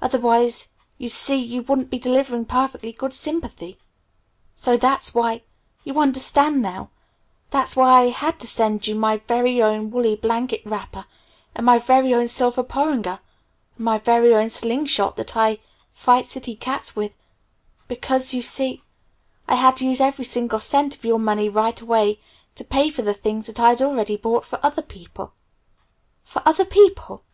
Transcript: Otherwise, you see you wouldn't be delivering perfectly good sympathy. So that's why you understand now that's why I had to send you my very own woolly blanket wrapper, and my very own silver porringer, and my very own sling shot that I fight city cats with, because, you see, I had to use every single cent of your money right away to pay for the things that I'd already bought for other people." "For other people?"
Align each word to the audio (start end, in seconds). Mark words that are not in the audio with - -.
Otherwise, 0.00 0.68
you 0.96 1.06
see 1.06 1.36
you 1.36 1.60
wouldn't 1.60 1.90
be 1.90 1.98
delivering 1.98 2.46
perfectly 2.46 2.92
good 2.92 3.12
sympathy. 3.12 3.76
So 4.54 4.78
that's 4.78 5.14
why 5.14 5.42
you 5.84 6.00
understand 6.00 6.62
now 6.62 6.88
that's 7.50 7.76
why 7.76 7.90
I 8.04 8.08
had 8.08 8.40
to 8.40 8.46
send 8.46 8.86
you 8.86 8.94
my 8.94 9.18
very 9.28 9.60
own 9.60 9.90
woolly 9.90 10.16
blanket 10.16 10.62
wrapper, 10.64 11.04
and 11.54 11.66
my 11.66 11.78
very 11.78 12.14
own 12.14 12.26
silver 12.28 12.62
porringer, 12.62 13.20
and 13.76 13.84
my 13.84 13.98
very 13.98 14.34
own 14.34 14.48
sling 14.48 14.86
shot 14.86 15.16
that 15.16 15.36
I 15.36 15.58
fight 15.92 16.24
city 16.24 16.56
cats 16.56 16.96
with, 16.96 17.14
because, 17.86 18.32
you 18.32 18.40
see, 18.40 18.82
I 19.46 19.56
had 19.56 19.76
to 19.76 19.84
use 19.84 20.00
every 20.00 20.24
single 20.24 20.60
cent 20.60 20.94
of 20.94 21.04
your 21.04 21.18
money 21.18 21.50
right 21.50 21.78
away 21.78 22.18
to 22.54 22.64
pay 22.64 22.88
for 22.88 23.02
the 23.02 23.12
things 23.12 23.46
that 23.48 23.60
I'd 23.60 23.82
already 23.82 24.16
bought 24.16 24.46
for 24.46 24.58
other 24.64 24.80
people." 24.80 25.34
"For 26.24 26.40
other 26.46 26.64
people?" 26.64 27.24